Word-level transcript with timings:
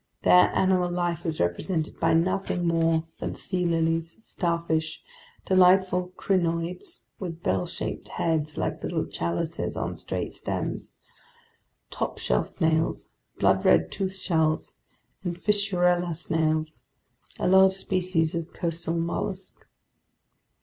There 0.23 0.51
animal 0.55 0.89
life 0.89 1.23
was 1.25 1.39
represented 1.39 1.99
by 1.99 2.15
nothing 2.15 2.65
more 2.65 3.03
than 3.19 3.35
sea 3.35 3.65
lilies, 3.67 4.17
starfish, 4.23 4.99
delightful 5.45 6.11
crinoids 6.17 7.03
with 7.19 7.43
bell 7.43 7.67
shaped 7.67 8.07
heads 8.07 8.57
like 8.57 8.81
little 8.83 9.05
chalices 9.05 9.77
on 9.77 9.97
straight 9.97 10.33
stems, 10.33 10.93
top 11.91 12.17
shell 12.17 12.43
snails, 12.43 13.09
blood 13.37 13.63
red 13.63 13.91
tooth 13.91 14.15
shells, 14.15 14.73
and 15.23 15.37
fissurella 15.39 16.15
snails, 16.15 16.83
a 17.37 17.47
large 17.47 17.73
species 17.73 18.33
of 18.33 18.53
coastal 18.53 18.95
mollusk. 18.95 19.67